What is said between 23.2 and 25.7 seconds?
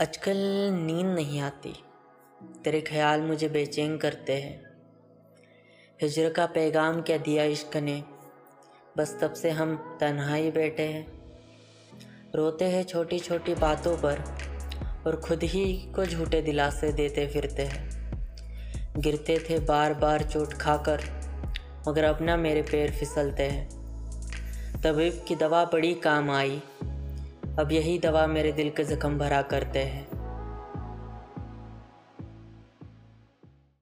हैं। तबीब की दवा